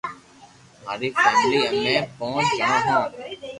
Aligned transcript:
ماري 0.83 1.07
فيملي 1.21 1.59
امي 1.71 1.95
پونچ 2.15 2.47
جڻو 2.59 2.77
ھون 2.85 3.09